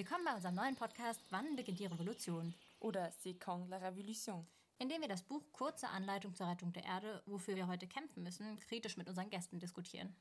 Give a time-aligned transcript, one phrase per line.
[0.00, 2.54] Willkommen bei unserem neuen Podcast Wann beginnt die Revolution?
[2.78, 4.46] Oder C'est quand la révolution?
[4.78, 8.22] In dem wir das Buch Kurze Anleitung zur Rettung der Erde, wofür wir heute kämpfen
[8.22, 10.16] müssen, kritisch mit unseren Gästen diskutieren.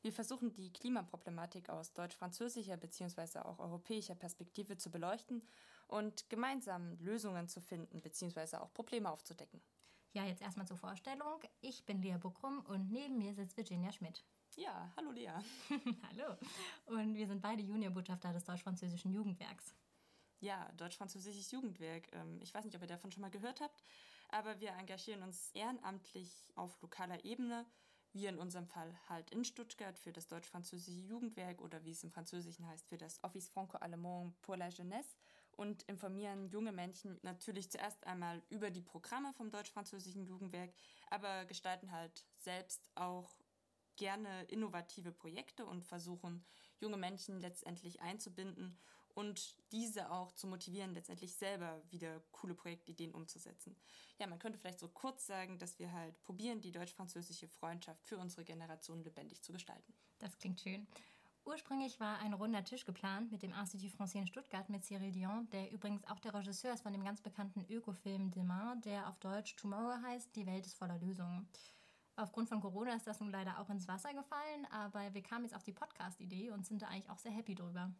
[0.00, 3.40] Wir versuchen die Klimaproblematik aus deutsch-französischer bzw.
[3.40, 5.46] auch europäischer Perspektive zu beleuchten
[5.86, 8.56] und gemeinsam Lösungen zu finden bzw.
[8.56, 9.60] auch Probleme aufzudecken.
[10.12, 11.40] Ja, jetzt erstmal zur Vorstellung.
[11.60, 14.24] Ich bin Lea Buckrum und neben mir sitzt Virginia Schmidt.
[14.56, 15.30] Ja, hallo Lea.
[16.08, 16.36] hallo.
[16.86, 19.72] Und wir sind beide Juniorbotschafter des deutsch-französischen Jugendwerks.
[20.40, 22.12] Ja, deutsch-französisches Jugendwerk.
[22.12, 23.84] Ähm, ich weiß nicht, ob ihr davon schon mal gehört habt,
[24.30, 27.64] aber wir engagieren uns ehrenamtlich auf lokaler Ebene
[28.12, 32.10] wir in unserem Fall halt in Stuttgart für das deutsch-französische Jugendwerk oder wie es im
[32.10, 35.16] Französischen heißt, für das Office Franco-Allemand pour la Jeunesse
[35.56, 40.72] und informieren junge Menschen natürlich zuerst einmal über die Programme vom deutsch-französischen Jugendwerk,
[41.10, 43.36] aber gestalten halt selbst auch
[43.96, 46.44] gerne innovative Projekte und versuchen,
[46.80, 48.78] junge Menschen letztendlich einzubinden
[49.14, 53.76] und diese auch zu motivieren, letztendlich selber wieder coole Projektideen umzusetzen.
[54.18, 58.18] Ja, man könnte vielleicht so kurz sagen, dass wir halt probieren, die deutsch-französische Freundschaft für
[58.18, 59.92] unsere Generation lebendig zu gestalten.
[60.18, 60.86] Das klingt schön.
[61.44, 65.48] Ursprünglich war ein runder Tisch geplant mit dem Institut Français in Stuttgart mit Cyril Dion,
[65.50, 69.56] der übrigens auch der Regisseur ist von dem ganz bekannten Ökofilm Demain, der auf Deutsch
[69.56, 71.48] Tomorrow heißt, Die Welt ist voller Lösungen.
[72.16, 75.54] Aufgrund von Corona ist das nun leider auch ins Wasser gefallen, aber wir kamen jetzt
[75.54, 77.90] auf die Podcast-Idee und sind da eigentlich auch sehr happy drüber.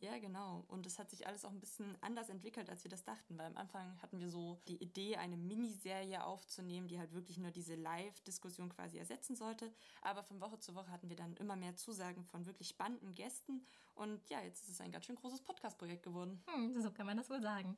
[0.00, 0.64] Ja, genau.
[0.68, 3.36] Und es hat sich alles auch ein bisschen anders entwickelt, als wir das dachten.
[3.36, 7.50] Weil am Anfang hatten wir so die Idee, eine Miniserie aufzunehmen, die halt wirklich nur
[7.50, 9.72] diese Live-Diskussion quasi ersetzen sollte.
[10.02, 13.66] Aber von Woche zu Woche hatten wir dann immer mehr Zusagen von wirklich spannenden Gästen.
[13.96, 16.40] Und ja, jetzt ist es ein ganz schön großes Podcast-Projekt geworden.
[16.46, 17.76] Hm, so kann man das wohl sagen.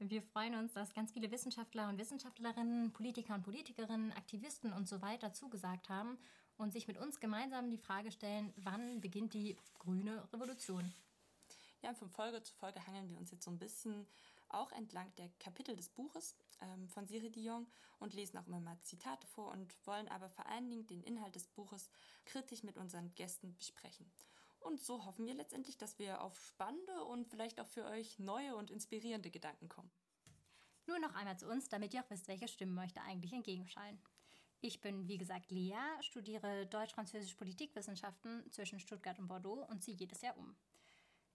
[0.00, 5.02] Wir freuen uns, dass ganz viele Wissenschaftler und Wissenschaftlerinnen, Politiker und Politikerinnen, Aktivisten und so
[5.02, 6.18] weiter zugesagt haben
[6.56, 10.92] und sich mit uns gemeinsam die Frage stellen, wann beginnt die grüne Revolution?
[11.82, 14.06] Ja, von Folge zu Folge hangeln wir uns jetzt so ein bisschen
[14.50, 17.66] auch entlang der Kapitel des Buches ähm, von Siri Dion
[18.00, 21.34] und lesen auch immer mal Zitate vor und wollen aber vor allen Dingen den Inhalt
[21.34, 21.88] des Buches
[22.26, 24.10] kritisch mit unseren Gästen besprechen.
[24.58, 28.56] Und so hoffen wir letztendlich, dass wir auf spannende und vielleicht auch für euch neue
[28.56, 29.90] und inspirierende Gedanken kommen.
[30.86, 33.98] Nur noch einmal zu uns, damit ihr auch wisst, welche Stimmen euch da eigentlich entgegenschallen.
[34.60, 40.20] Ich bin, wie gesagt, Lea, studiere Deutsch-Französisch Politikwissenschaften zwischen Stuttgart und Bordeaux und ziehe jedes
[40.20, 40.54] Jahr um.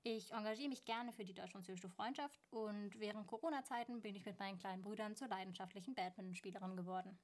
[0.08, 4.60] Ich engagiere mich gerne für die deutsch-französische Freundschaft und während Corona-Zeiten bin ich mit meinen
[4.60, 7.18] kleinen Brüdern zur leidenschaftlichen Badmintonspielerin geworden.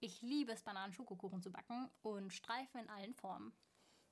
[0.00, 3.52] Ich liebe es, Bananen-Schokokuchen zu backen und Streifen in allen Formen.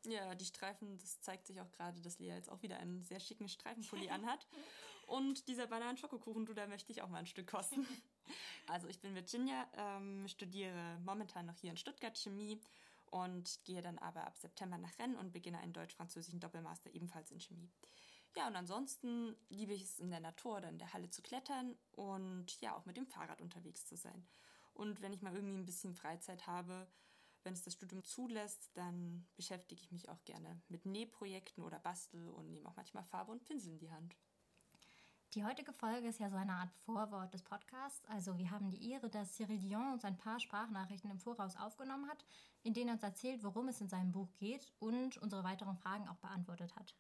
[0.07, 3.19] Ja, die Streifen, das zeigt sich auch gerade, dass Lea jetzt auch wieder einen sehr
[3.19, 4.47] schicken Streifenpulli anhat.
[5.07, 7.85] Und dieser Bananen-Schokokuchen, du, da möchte ich auch mal ein Stück kosten.
[8.67, 12.59] Also ich bin Virginia, ähm, studiere momentan noch hier in Stuttgart Chemie
[13.15, 17.39] und gehe dann aber ab September nach Rennes und beginne einen deutsch-französischen Doppelmaster ebenfalls in
[17.39, 17.71] Chemie.
[18.37, 21.77] Ja, und ansonsten liebe ich es in der Natur oder in der Halle zu klettern
[21.93, 24.27] und ja, auch mit dem Fahrrad unterwegs zu sein.
[24.73, 26.89] Und wenn ich mal irgendwie ein bisschen Freizeit habe,
[27.45, 32.29] wenn es das Studium zulässt, dann beschäftige ich mich auch gerne mit Nähprojekten oder bastel
[32.31, 34.17] und nehme auch manchmal Farbe und Pinsel in die Hand.
[35.35, 38.07] Die heutige Folge ist ja so eine Art Vorwort des Podcasts.
[38.09, 42.09] Also wir haben die Ehre, dass Cyril Dion uns ein paar Sprachnachrichten im Voraus aufgenommen
[42.09, 42.25] hat,
[42.63, 46.07] in denen er uns erzählt, worum es in seinem Buch geht und unsere weiteren Fragen
[46.07, 46.95] auch beantwortet hat.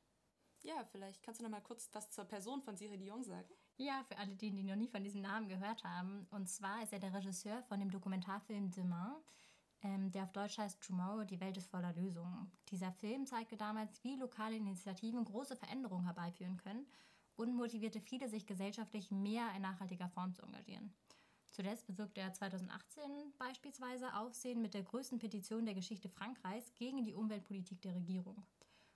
[0.62, 3.54] Ja, vielleicht kannst du noch mal kurz was zur Person von Cyril Dion sagen.
[3.76, 6.26] Ja, für alle, die, die noch nie von diesem Namen gehört haben.
[6.32, 9.14] Und zwar ist er der Regisseur von dem Dokumentarfilm Demain,
[9.82, 12.50] ähm, der auf Deutsch heißt Tomorrow, die Welt ist voller Lösungen.
[12.70, 16.84] Dieser Film zeigte damals, wie lokale Initiativen große Veränderungen herbeiführen können
[17.36, 20.94] und motivierte viele, sich gesellschaftlich mehr in nachhaltiger Form zu engagieren.
[21.50, 27.14] Zuletzt bewirkte er 2018 beispielsweise Aufsehen mit der größten Petition der Geschichte Frankreichs gegen die
[27.14, 28.44] Umweltpolitik der Regierung.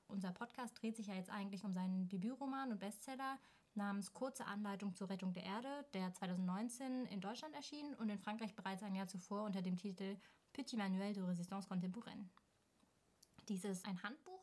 [0.09, 3.39] Unser Podcast dreht sich ja jetzt eigentlich um seinen Debütroman und Bestseller
[3.75, 8.55] namens Kurze Anleitung zur Rettung der Erde, der 2019 in Deutschland erschien und in Frankreich
[8.55, 10.17] bereits ein Jahr zuvor unter dem Titel
[10.53, 12.29] Petit Manuel de Résistance Contemporaine.
[13.49, 14.38] Dies ist ein Handbuch,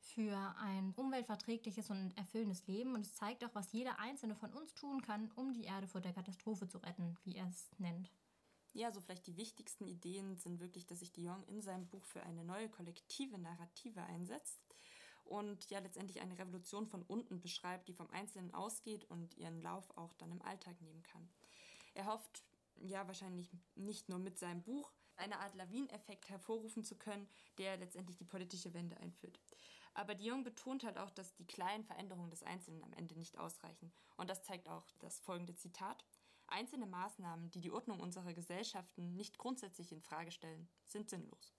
[0.00, 4.74] für ein umweltverträgliches und erfüllendes Leben und es zeigt auch, was jeder einzelne von uns
[4.74, 8.10] tun kann, um die Erde vor der Katastrophe zu retten, wie er es nennt.
[8.72, 12.22] Ja, so vielleicht die wichtigsten Ideen sind wirklich, dass sich Dion in seinem Buch für
[12.22, 14.60] eine neue kollektive Narrative einsetzt
[15.24, 19.96] und ja letztendlich eine Revolution von unten beschreibt, die vom Einzelnen ausgeht und ihren Lauf
[19.96, 21.28] auch dann im Alltag nehmen kann.
[21.94, 22.44] Er hofft
[22.76, 28.16] ja wahrscheinlich nicht nur mit seinem Buch eine Art Lawineffekt hervorrufen zu können, der letztendlich
[28.16, 29.38] die politische Wende einführt.
[29.94, 33.92] Aber Dion betont halt auch, dass die kleinen Veränderungen des Einzelnen am Ende nicht ausreichen.
[34.16, 36.04] Und das zeigt auch das folgende Zitat.
[36.46, 41.54] Einzelne Maßnahmen, die die Ordnung unserer Gesellschaften nicht grundsätzlich in Frage stellen, sind sinnlos.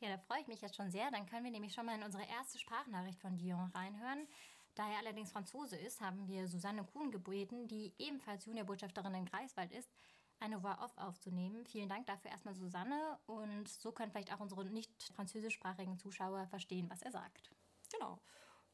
[0.00, 1.10] Ja, da freue ich mich jetzt schon sehr.
[1.10, 4.26] Dann können wir nämlich schon mal in unsere erste Sprachnachricht von Dion reinhören.
[4.74, 9.70] Da er allerdings Franzose ist, haben wir Susanne Kuhn gebeten, die ebenfalls Juniorbotschafterin in Greifswald
[9.70, 9.92] ist,
[10.40, 11.64] eine Voix-Off aufzunehmen.
[11.66, 16.90] Vielen Dank dafür erstmal Susanne und so können vielleicht auch unsere nicht französischsprachigen Zuschauer verstehen,
[16.90, 17.50] was er sagt.
[17.92, 18.20] Genau.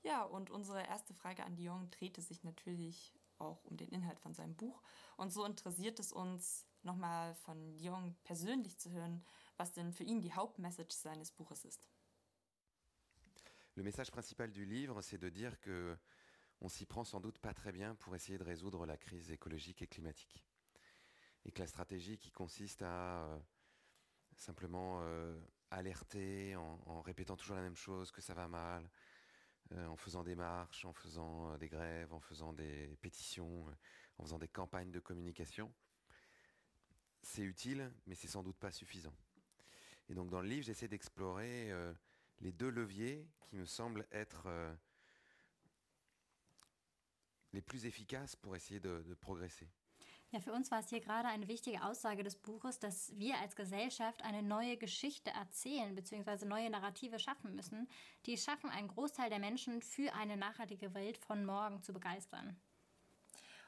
[0.02, 4.34] Ja, und unsere erste Frage an Dion drehte sich natürlich auch um den Inhalt von
[4.34, 4.82] seinem Buch.
[5.16, 9.24] Und so interessiert es uns, nochmal von Dion persönlich zu hören,
[9.56, 11.88] was denn für ihn die Hauptmessage seines Buches ist.
[13.74, 15.96] Le message principal du livre, c'est de dire que
[16.60, 19.82] on s'y prend sans doute pas très bien pour essayer de résoudre la crise écologique
[19.82, 20.44] et climatique.
[21.44, 23.38] Et que la stratégie qui consiste à euh,
[24.36, 28.90] simplement euh, alerter en, en, répétant toujours la même chose, que ça va mal,
[29.76, 33.72] en faisant des marches, en faisant euh, des grèves, en faisant des pétitions, euh,
[34.18, 35.72] en faisant des campagnes de communication,
[37.22, 39.14] c'est utile, mais c'est sans doute pas suffisant.
[40.08, 41.92] Et donc dans le livre, j'essaie d'explorer euh,
[42.40, 44.74] les deux leviers qui me semblent être euh,
[47.52, 49.68] les plus efficaces pour essayer de progresser.
[50.30, 53.56] Ja, für uns war es hier gerade eine wichtige Aussage des Buches, dass wir als
[53.56, 56.44] Gesellschaft eine neue Geschichte erzählen bzw.
[56.44, 57.88] neue Narrative schaffen müssen,
[58.26, 62.60] die es schaffen, einen Großteil der Menschen für eine nachhaltige Welt von morgen zu begeistern.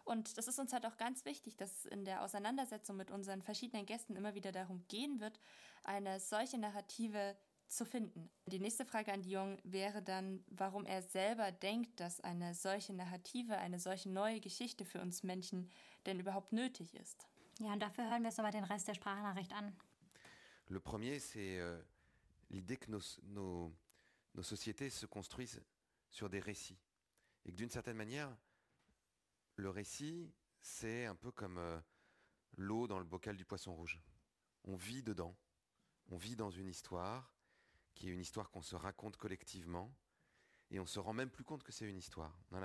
[0.04, 3.86] Und das ist uns halt auch ganz wichtig, dass in der Auseinandersetzung mit unseren verschiedenen
[3.86, 5.40] Gästen immer wieder darum gehen wird,
[5.84, 7.38] eine solche Narrative
[7.70, 8.30] zu finden.
[8.46, 13.56] Die nächste Frage an Dion wäre dann, warum er selber denkt, dass eine solche Narrative,
[13.58, 15.70] eine solche neue Geschichte für uns Menschen
[16.06, 17.26] denn überhaupt nötig ist.
[17.60, 19.76] Ja, und dafür hören wir uns nochmal den Rest der Sprachnachricht an.
[20.68, 21.82] Le premier, c'est euh,
[22.50, 23.72] l'idée que nos, nos,
[24.34, 25.62] nos sociétés se construisent
[26.10, 26.78] sur des récits.
[27.44, 28.34] Et que d'une certaine manière,
[29.56, 31.80] le récit, c'est un peu comme euh,
[32.56, 34.00] l'eau dans le bocal du poisson rouge.
[34.64, 35.36] On vit dedans,
[36.10, 37.32] on vit dans une histoire,
[38.00, 39.94] qui est une histoire qu'on se raconte collectivement,
[40.70, 42.34] et on se rend même plus compte que c'est une histoire.
[42.50, 42.62] On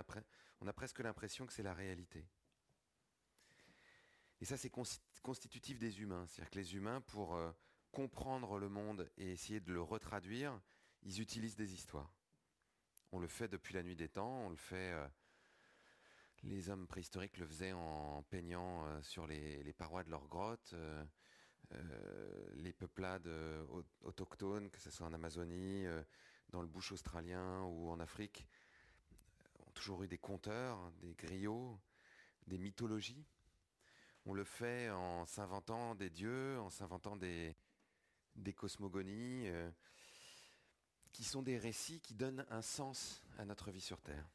[0.68, 2.26] a, presque l'impression que c'est la réalité.
[4.40, 4.72] Et ça, c'est
[5.22, 6.26] constitutif des humains.
[6.28, 7.52] C'est-à-dire que les humains, pour euh,
[7.92, 10.58] comprendre le monde et essayer de le retraduire,
[11.04, 12.14] ils utilisent des histoires.
[13.12, 14.94] On le fait depuis la nuit des temps, on le fait...
[14.94, 15.08] Euh,
[16.44, 20.76] les hommes préhistoriques le faisaient en peignant euh, sur les, parois de leurs grottes.
[21.74, 23.30] Euh, euh, les peuplades
[24.02, 25.86] autochtones, que ce soit en Amazonie,
[26.50, 28.48] dans le bush australien ou en Afrique,
[29.68, 31.80] ont toujours eu des conteurs, des griots,
[32.48, 33.26] des mythologies.
[34.26, 37.56] On le fait en s'inventant des dieux, en s'inventant des,
[38.56, 39.70] cosmogonies, euh,
[41.12, 44.28] qui sont des récits qui donnent un sens à notre vie sur Terre.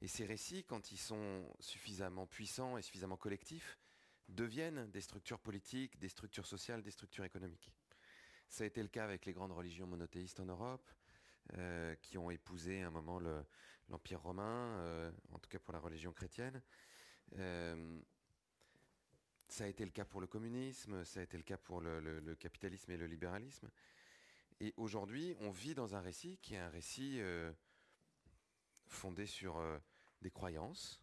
[0.00, 3.78] Et ces récits, quand ils sont suffisamment puissants et suffisamment collectifs,
[4.28, 7.70] deviennent des structures politiques, des structures sociales, des structures économiques.
[8.48, 10.90] Ça a été le cas avec les grandes religions monothéistes en Europe,
[11.56, 13.20] euh, qui ont épousé à un moment
[13.88, 16.62] l'Empire romain, euh, en tout cas pour la religion chrétienne.
[17.38, 18.00] Euh,
[19.48, 22.34] ça a été le cas pour le communisme, ça a été le cas pour le,
[22.34, 23.70] capitalisme et le libéralisme.
[24.60, 27.18] Et aujourd'hui, on vit dans un récit qui est un récit
[28.86, 29.62] fondé sur
[30.20, 31.00] des croyances,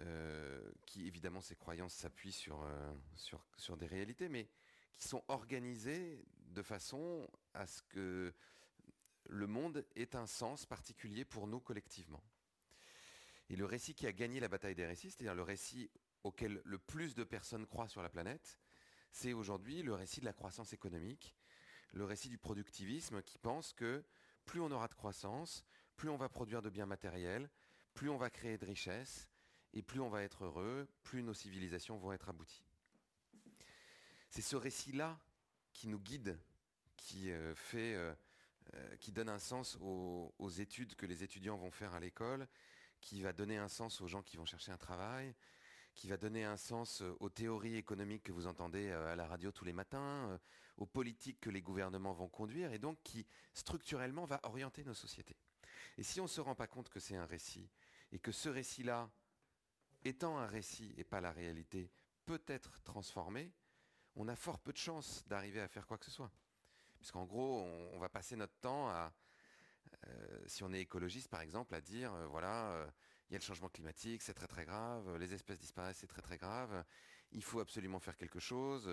[0.00, 4.48] euh, qui évidemment ces croyances s'appuient sur, euh, sur, sur des réalités, mais
[4.94, 8.32] qui sont organisées de façon à ce que
[9.26, 12.22] le monde ait un sens particulier pour nous collectivement.
[13.50, 15.90] Et le récit qui a gagné la bataille des récits, c'est-à-dire le récit
[16.24, 18.58] auquel le plus de personnes croient sur la planète,
[19.10, 21.36] c'est aujourd'hui le récit de la croissance économique,
[21.92, 24.04] le récit du productivisme qui pense que
[24.46, 25.64] plus on aura de croissance,
[25.96, 27.50] plus on va produire de biens matériels,
[27.94, 29.28] plus on va créer de richesses,
[29.74, 32.64] et plus on va être heureux, plus nos civilisations vont être abouties.
[34.30, 35.18] C'est ce récit-là
[35.72, 36.38] qui nous guide,
[36.96, 38.14] qui euh, fait, euh,
[38.74, 42.46] euh, qui donne un sens aux, aux, études que les étudiants vont faire à l'école,
[43.00, 45.34] qui va donner un sens aux gens qui vont chercher un travail,
[45.94, 49.64] qui va donner un sens aux théories économiques que vous entendez à la radio tous
[49.64, 50.40] les matins,
[50.78, 55.36] aux politiques que les gouvernements vont conduire, et donc qui structurellement va orienter nos sociétés.
[55.98, 57.68] Et si on ne se rend pas compte que c'est un récit,
[58.12, 59.10] et que ce récit-là,
[60.04, 61.90] étant un récit et pas la réalité,
[62.24, 63.52] peut être transformé,
[64.14, 66.30] on a fort peu de chances d'arriver à faire quoi que ce soit.
[66.98, 69.12] Puisqu'en gros, on, va passer notre temps à,
[70.06, 72.90] euh, si on est écologiste par exemple, à dire, euh, voilà, euh,
[73.28, 76.22] il y a le changement climatique, c'est très très grave, les espèces disparaissent, c'est très
[76.22, 76.84] très grave,
[77.32, 78.88] il faut absolument faire quelque chose,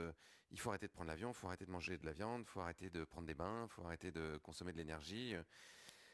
[0.50, 2.48] il faut arrêter de prendre l'avion, il faut arrêter de manger de la viande, il
[2.48, 5.36] faut arrêter de prendre des bains, il faut arrêter de consommer de l'énergie.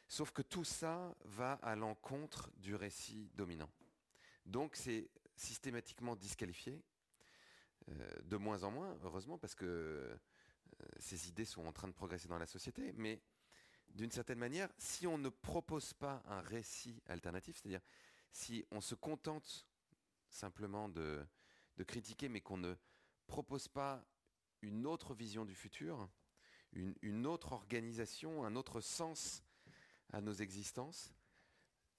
[0.07, 3.69] Sauf que tout ça va à l'encontre du récit dominant.
[4.45, 6.81] Donc c'est systématiquement disqualifié,
[7.89, 10.17] euh, de moins en moins, heureusement, parce que euh,
[10.99, 13.21] ces idées sont en train de progresser dans la société, mais
[13.89, 17.81] d'une certaine manière, si on ne propose pas un récit alternatif, c'est-à-dire
[18.31, 19.67] si on se contente
[20.29, 21.25] simplement de,
[21.87, 22.75] critiquer, mais qu'on ne
[23.27, 24.05] propose pas
[24.61, 26.09] une autre vision du futur,
[26.73, 29.43] une, autre organisation, un autre sens
[30.11, 31.13] à nos existences,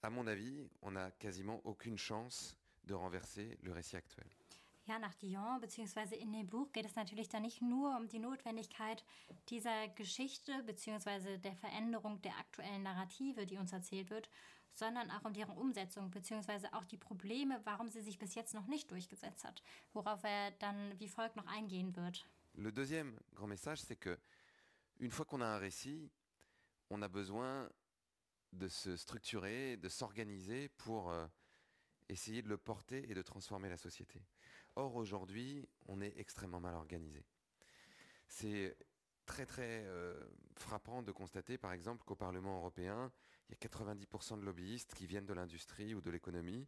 [0.01, 4.27] à mon avis, on n'a quasiment aucune chance de renverser le récit actuel.
[4.87, 6.15] Ja, nach Guillaume bzw.
[6.15, 9.03] in dem Buch geht es natürlich dann nicht nur um die Notwendigkeit
[9.49, 11.37] dieser Geschichte bzw.
[11.39, 14.29] der Veränderung der aktuellen Narrative, die uns erzählt wird,
[14.71, 16.67] sondern auch um deren Umsetzung bzw.
[16.71, 19.61] auch die Probleme, warum sie sich bis jetzt noch nicht durchgesetzt hat,
[19.91, 22.25] worauf er dann wie folgt noch eingehen wird.
[22.53, 24.17] Le deuxième grand message, c'est que
[24.99, 26.09] une fois qu'on a un récit,
[26.89, 27.69] on a besoin
[28.53, 31.25] de se structurer, de s'organiser pour euh,
[32.09, 34.21] essayer de le porter et de transformer la société.
[34.75, 37.25] Or, aujourd'hui, on est extrêmement mal organisé.
[38.27, 38.77] C'est
[39.25, 40.19] très très euh,
[40.55, 43.11] frappant de constater, par exemple, qu'au Parlement européen,
[43.49, 46.67] il y a 90% de lobbyistes qui viennent de l'industrie ou de l'économie,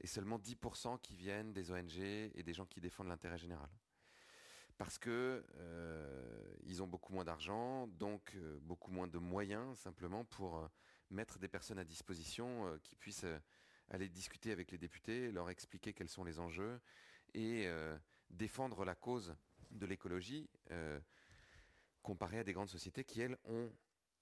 [0.00, 3.70] et seulement 10% qui viennent des ONG et des gens qui défendent l'intérêt général.
[4.76, 10.68] Parce que euh, ils ont beaucoup moins d'argent, donc beaucoup moins de moyens simplement pour
[11.10, 13.26] mettre des personnes à disposition qui puissent
[13.90, 16.80] aller discuter avec les députés, leur expliquer quels sont les enjeux
[17.34, 17.96] et euh,
[18.30, 19.36] défendre la cause
[19.70, 21.00] de l'écologie euh,
[22.02, 23.72] comparé à des grandes sociétés qui, elles, ont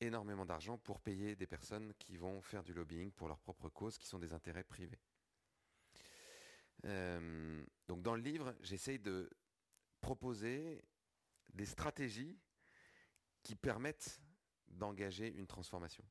[0.01, 3.97] énormément d'argent pour payer des personnes qui vont faire du lobbying pour leur propre cause,
[3.97, 4.99] qui sont des intérêts privés.
[6.85, 9.31] Euh, donc dans le livre, j'essaye de
[10.01, 10.83] proposer
[11.55, 12.39] des stratégies
[13.43, 14.21] qui permettent
[14.69, 16.05] d'engager une transformation.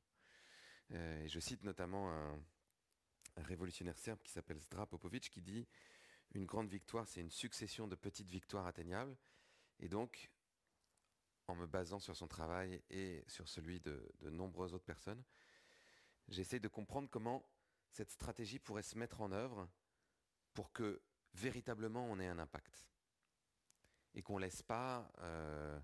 [0.90, 2.38] Et je cite notamment un,
[3.36, 5.66] révolutionnaire serbe qui s'appelle Zdra Popovic qui dit
[6.34, 9.16] une grande victoire, c'est une succession de petites victoires atteignables.
[9.80, 10.30] Et donc,
[11.46, 15.22] en me basant sur son travail et sur celui de, nombreuses autres personnes,
[16.28, 17.48] j'essaie de comprendre comment
[17.90, 19.68] cette stratégie pourrait se mettre en œuvre
[20.54, 21.00] pour que
[21.34, 22.88] véritablement on ait un impact.
[24.14, 25.78] Et qu'on ne laisse pas, euh,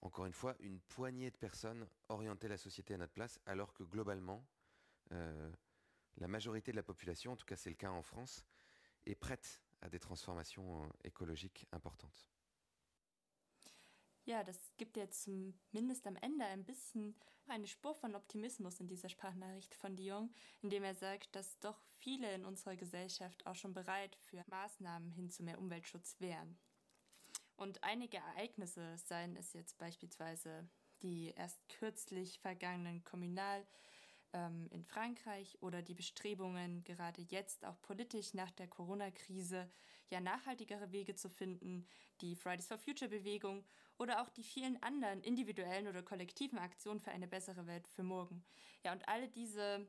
[0.00, 3.82] encore une fois, une poignée de personnes orienter la société à notre place, alors que
[3.82, 4.46] globalement,
[5.12, 5.50] euh,
[6.16, 8.44] la majorité de la population, en tout cas c'est le cas en France,
[9.06, 12.28] est prête à des transformations euh, écologiques importantes.
[14.26, 17.14] Ja, das gibt jetzt zumindest am Ende ein bisschen
[17.46, 22.34] eine Spur von Optimismus in dieser Sprachnachricht von Dion, indem er sagt, dass doch viele
[22.34, 26.58] in unserer Gesellschaft auch schon bereit für Maßnahmen hin zu mehr Umweltschutz wären.
[27.58, 30.68] Und einige Ereignisse, seien es jetzt beispielsweise
[31.02, 33.66] die erst kürzlich vergangenen Kommunal-
[34.32, 39.70] ähm, in Frankreich oder die Bestrebungen, gerade jetzt auch politisch nach der Corona-Krise
[40.10, 41.86] ja nachhaltigere Wege zu finden,
[42.20, 43.64] die Fridays for Future Bewegung
[43.98, 48.44] oder auch die vielen anderen individuellen oder kollektiven Aktionen für eine bessere Welt für morgen.
[48.84, 49.86] Ja, und alle diese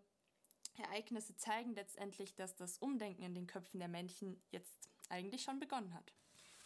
[0.78, 5.94] Ereignisse zeigen letztendlich, dass das Umdenken in den Köpfen der Menschen jetzt eigentlich schon begonnen
[5.94, 6.14] hat.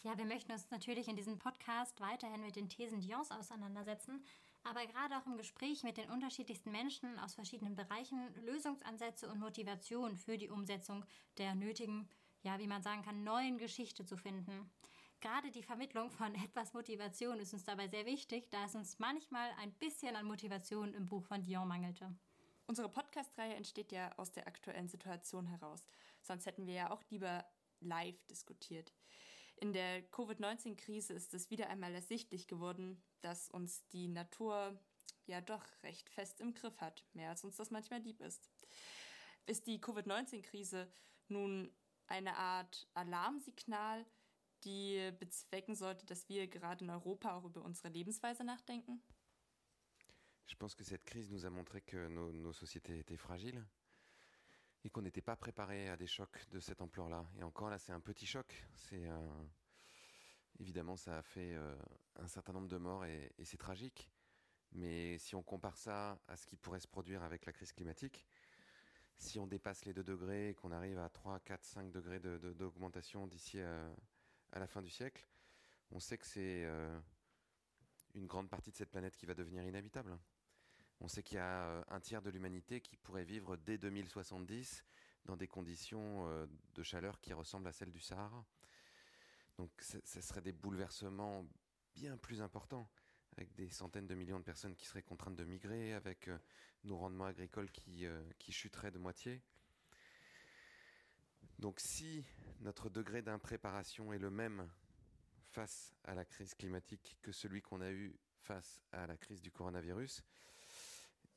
[0.05, 4.21] Ja, wir möchten uns natürlich in diesem Podcast weiterhin mit den Thesen Dions auseinandersetzen,
[4.63, 10.17] aber gerade auch im Gespräch mit den unterschiedlichsten Menschen aus verschiedenen Bereichen Lösungsansätze und Motivation
[10.17, 11.05] für die Umsetzung
[11.37, 12.09] der nötigen,
[12.41, 14.69] ja, wie man sagen kann, neuen Geschichte zu finden.
[15.21, 19.51] Gerade die Vermittlung von etwas Motivation ist uns dabei sehr wichtig, da es uns manchmal
[19.61, 22.13] ein bisschen an Motivation im Buch von Dion mangelte.
[22.67, 25.85] Unsere Podcast-Reihe entsteht ja aus der aktuellen Situation heraus.
[26.21, 27.45] Sonst hätten wir ja auch lieber
[27.79, 28.93] live diskutiert.
[29.57, 34.77] In der Covid-19-Krise ist es wieder einmal ersichtlich geworden, dass uns die Natur
[35.25, 38.49] ja doch recht fest im Griff hat, mehr als uns das manchmal lieb ist.
[39.45, 40.91] Ist die Covid-19-Krise
[41.27, 41.71] nun
[42.07, 44.05] eine Art Alarmsignal,
[44.63, 49.01] die bezwecken sollte, dass wir gerade in Europa auch über unsere Lebensweise nachdenken?
[50.45, 53.65] Je pense que cette crise nous a montré que nos, nos sociétés étaient fragiles
[54.83, 57.25] et qu'on n'était pas préparé à des chocs de cette ampleur-là.
[57.37, 58.65] Et encore là, c'est un petit choc.
[58.75, 59.47] C'est un,
[60.59, 61.75] Évidemment, ça a fait euh,
[62.17, 64.09] un certain nombre de morts et, c'est tragique.
[64.71, 68.25] Mais si on compare ça à ce qui pourrait se produire avec la crise climatique,
[69.17, 73.27] si on dépasse les 2 degrés et qu'on arrive à 3, 4, 5 degrés d'augmentation
[73.27, 75.27] d'ici à, la fin du siècle,
[75.91, 76.99] on sait que c'est euh,
[78.15, 80.17] une grande partie de cette planète qui va devenir inhabitable.
[81.03, 84.83] On sait qu'il y a euh, un tiers de l'humanité qui pourrait vivre dès 2070
[85.25, 86.27] dans des conditions
[86.75, 88.45] de chaleur qui ressemblent à celles du Sahara.
[89.57, 91.45] Donc ce serait des bouleversements
[91.93, 92.89] bien plus importants,
[93.37, 96.37] avec des centaines de millions de personnes qui seraient contraintes de migrer, avec euh,
[96.83, 99.41] nos rendements agricoles qui, euh, qui chuteraient de moitié.
[101.59, 102.25] Donc si
[102.61, 104.69] notre degré d'impréparation est le même
[105.51, 109.51] face à la crise climatique que celui qu'on a eu face à la crise du
[109.51, 110.23] coronavirus,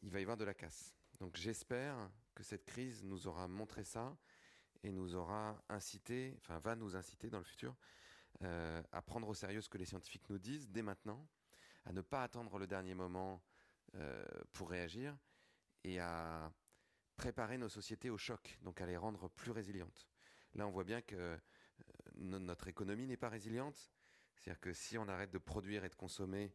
[0.03, 0.95] il va y avoir de la casse.
[1.21, 4.17] Donc j'espère que cette crise nous aura montré ça
[4.83, 7.75] et nous aura incité, enfin va nous inciter dans le futur
[8.43, 11.27] euh, à prendre au sérieux ce que les scientifiques nous disent dès maintenant,
[11.87, 13.43] à ne pas attendre le dernier moment
[13.95, 15.17] euh, pour réagir
[15.85, 16.53] et à
[17.17, 20.07] préparer nos sociétés au choc, donc à les rendre plus résilientes.
[20.55, 21.39] Là, on voit bien que euh,
[22.17, 23.93] notre économie n'est pas résiliente.
[24.37, 26.53] C'est-à-dire que si on arrête de produire et de consommer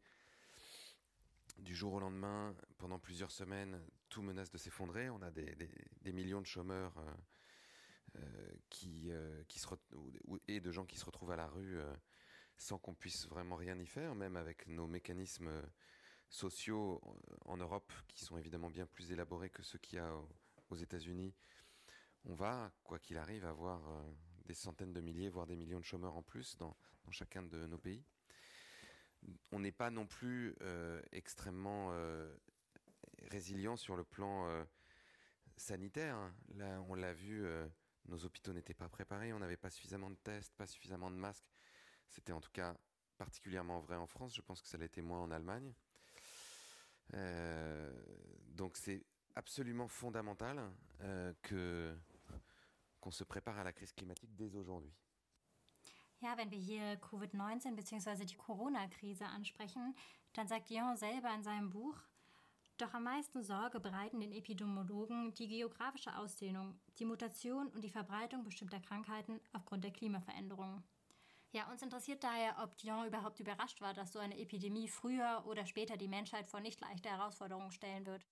[1.61, 5.09] du jour au lendemain, pendant plusieurs semaines, tout menace de s'effondrer.
[5.09, 5.55] On a des,
[6.11, 8.57] millions de chômeurs euh,
[9.09, 9.43] euh,
[9.95, 11.79] euh, et de gens qui se retrouvent à la rue
[12.57, 15.51] sans qu'on puisse vraiment rien y faire, même avec nos mécanismes
[16.29, 17.01] sociaux
[17.45, 20.13] en Europe qui sont évidemment bien plus élaborés que ceux qu'il y a
[20.69, 21.33] aux États-Unis.
[22.25, 23.81] On va, quoi qu'il arrive, avoir
[24.45, 26.75] des centaines de milliers, voire des millions de chômeurs en plus dans
[27.09, 28.03] chacun de nos pays
[29.51, 32.33] on n'est pas non plus euh, extrêmement euh,
[33.29, 34.63] résilient sur le plan euh,
[35.57, 36.15] sanitaire.
[36.15, 36.33] Hein.
[36.55, 37.45] Là, on l'a vu,
[38.05, 41.51] nos hôpitaux n'étaient pas préparés, on n'avait pas suffisamment de tests, pas suffisamment de masques.
[42.09, 42.75] C'était en tout cas
[43.17, 44.35] particulièrement vrai en France.
[44.35, 45.73] Je pense que ça l'était moins en Allemagne.
[48.47, 50.71] donc c'est absolument fondamental
[51.41, 51.95] que
[52.99, 54.93] qu'on se prépare à la crise climatique dès aujourd'hui.
[56.21, 58.25] Ja, wenn wir hier Covid-19 bzw.
[58.25, 59.95] die Corona-Krise ansprechen,
[60.33, 61.97] dann sagt Dion selber in seinem Buch,
[62.77, 68.43] doch am meisten Sorge bereiten den Epidemiologen die geografische Ausdehnung, die Mutation und die Verbreitung
[68.43, 70.83] bestimmter Krankheiten aufgrund der Klimaveränderungen.
[71.53, 75.65] Ja, uns interessiert daher, ob Dion überhaupt überrascht war, dass so eine Epidemie früher oder
[75.65, 78.25] später die Menschheit vor nicht leichte Herausforderungen stellen wird.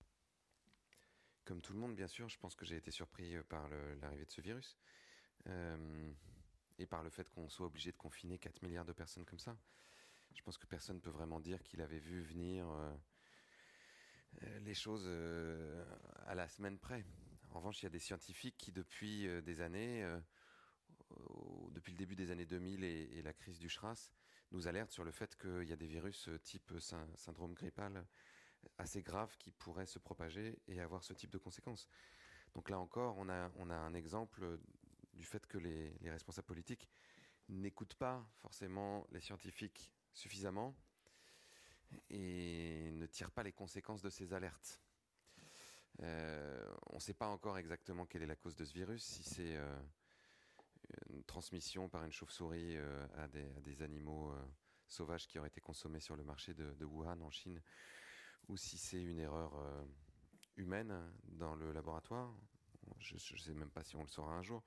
[1.44, 4.32] Comme tout le monde, bien sûr, je pense que j'ai été surpris par l'arrivée de
[4.32, 4.78] ce virus.
[5.48, 6.14] Euh,
[6.80, 9.56] et par le fait qu'on soit obligé de confiner 4 milliards de personnes comme ça.
[10.34, 12.92] Je pense que personne ne peut vraiment dire qu'il avait vu venir euh,
[14.44, 15.86] euh, les choses euh,
[16.26, 17.06] à la semaine près.
[17.52, 20.08] En revanche, il y a des scientifiques qui, depuis des années,
[21.72, 24.12] depuis le début des années 2000 et, la crise du SRAS,
[24.52, 26.72] nous alertent sur le fait qu'il y a des virus type
[27.16, 28.06] syndrome grippal
[28.78, 31.90] assez graves qui pourraient se propager et avoir ce type de conséquences.
[32.54, 34.60] Donc là encore, on a, on a un exemple
[35.20, 36.90] du fait que les, responsables politiques
[37.50, 40.74] n'écoutent pas forcément les scientifiques suffisamment
[42.10, 44.80] et ne tirent pas les conséquences de ces alertes.
[46.02, 49.24] Euh, on ne sait pas encore exactement quelle est la cause de ce virus, si
[49.24, 49.80] c'est euh,
[51.10, 54.34] une transmission par une chauve-souris euh, à, des, animaux
[54.88, 57.62] sauvages qui auraient été consommés sur le marché de, de Wuhan en Chine,
[58.48, 59.52] ou si c'est une erreur
[60.56, 62.34] humaine dans le laboratoire.
[63.00, 64.64] Je ne sais même pas si on le saura un jour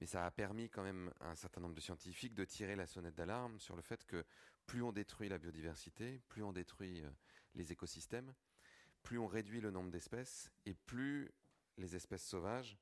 [0.00, 2.86] mais ça a permis quand même à un certain nombre de scientifiques de tirer la
[2.86, 4.24] sonnette d'alarme sur le fait que
[4.66, 7.10] plus on détruit la biodiversité, plus on détruit euh,
[7.54, 8.32] les écosystèmes,
[9.02, 11.30] plus on réduit le nombre d'espèces et plus
[11.76, 12.78] les espèces sauvages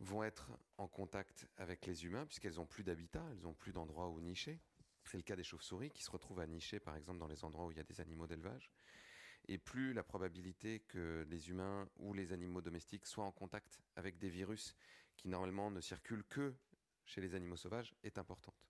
[0.00, 4.08] vont être en contact avec les humains puisqu'elles n'ont plus d'habitat, elles n'ont plus d'endroits
[4.08, 4.60] où nicher.
[5.04, 7.66] C'est le cas des chauves-souris qui se retrouvent à nicher par exemple dans les endroits
[7.66, 8.70] où il y a des animaux d'élevage.
[9.48, 14.18] Et plus la probabilité que les humains ou les animaux domestiques soient en contact avec
[14.18, 14.76] des virus
[15.22, 16.52] qui normalement ne circule que
[17.04, 18.68] chez les animaux sauvages, est importante.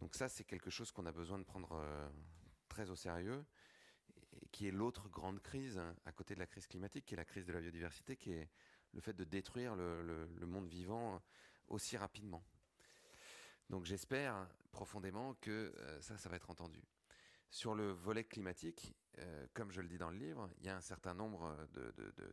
[0.00, 2.08] Donc ça, c'est quelque chose qu'on a besoin de prendre euh,
[2.68, 3.44] très au sérieux,
[4.52, 7.24] qui est l'autre grande crise hein, à côté de la crise climatique, qui est la
[7.24, 8.50] crise de la biodiversité, qui est
[8.92, 11.22] le fait de détruire le, monde vivant
[11.68, 12.44] aussi rapidement.
[13.70, 16.82] Donc j'espère profondément que euh, ça, ça va être entendu.
[17.48, 20.76] Sur le volet climatique, euh, comme je le dis dans le livre, il y a
[20.76, 21.56] un certain nombre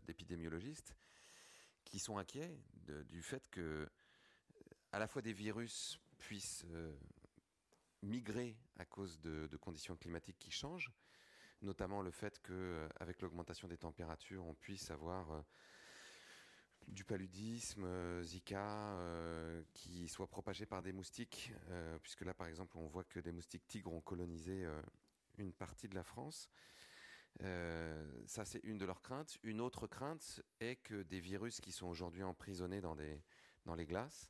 [0.04, 0.98] d'épidémiologistes
[1.86, 2.58] qui sont inquiets
[3.10, 3.90] du fait que
[4.94, 6.96] à la fois des virus puissent euh,
[8.04, 10.92] migrer à cause de, conditions climatiques qui changent,
[11.62, 15.42] notamment le fait qu'avec l'augmentation des températures, on puisse avoir euh,
[16.88, 18.96] du paludisme, euh, Zika,
[19.74, 21.54] qui soit propagé par des moustiques,
[22.04, 24.68] puisque là, par exemple, on voit que des moustiques tigres ont colonisé
[25.38, 26.50] une partie de la France.
[27.42, 29.38] Euh, ça, c'est une de leurs craintes.
[29.44, 34.30] Une autre crainte est que des virus qui sont aujourd'hui emprisonnés dans, les glaces,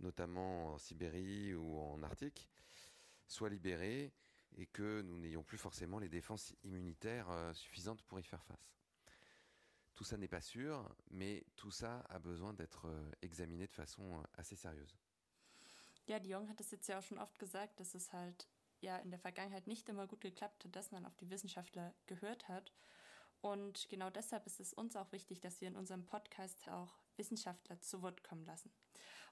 [0.00, 2.48] notamment en Sibérie ou en Arctique,
[3.26, 4.12] soient libérés
[4.56, 8.70] et que nous n'ayons plus forcément les défenses immunitaires euh, suffisantes pour y faire face.
[9.94, 14.22] Tout ça n'est pas sûr, mais tout ça a besoin d'être euh, examiné de façon
[14.36, 14.96] assez sérieuse.
[16.06, 18.46] Ja, hat es jetzt ja auch schon oft gesagt, dass es halt
[18.84, 22.48] ja in der Vergangenheit nicht immer gut geklappt hat, dass man auf die Wissenschaftler gehört
[22.48, 22.72] hat.
[23.40, 27.80] Und genau deshalb ist es uns auch wichtig, dass wir in unserem Podcast auch Wissenschaftler
[27.80, 28.72] zu Wort kommen lassen.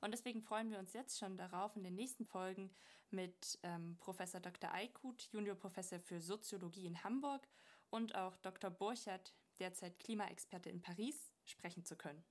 [0.00, 2.74] Und deswegen freuen wir uns jetzt schon darauf, in den nächsten Folgen
[3.10, 4.72] mit ähm, Professor Dr.
[4.72, 7.46] Eikut, Juniorprofessor für Soziologie in Hamburg,
[7.92, 8.70] und auch Dr.
[8.70, 12.24] Burchert, derzeit Klimaexperte in Paris, sprechen zu können.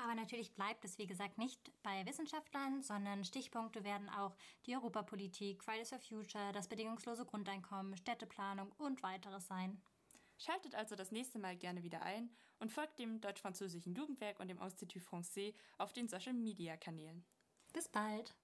[0.00, 5.64] Aber natürlich bleibt es, wie gesagt, nicht bei Wissenschaftlern, sondern Stichpunkte werden auch die Europapolitik,
[5.64, 9.82] Fridays for Future, das bedingungslose Grundeinkommen, Städteplanung und weiteres sein.
[10.38, 12.30] Schaltet also das nächste Mal gerne wieder ein
[12.60, 17.24] und folgt dem Deutsch-Französischen Jugendwerk und dem Institut Français auf den Social-Media-Kanälen.
[17.72, 18.36] Bis bald!